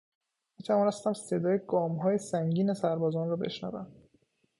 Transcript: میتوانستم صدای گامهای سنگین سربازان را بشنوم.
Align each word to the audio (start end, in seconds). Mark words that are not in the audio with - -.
میتوانستم 0.57 1.13
صدای 1.13 1.59
گامهای 1.67 2.17
سنگین 2.17 2.73
سربازان 2.73 3.29
را 3.29 3.35
بشنوم. 3.35 3.91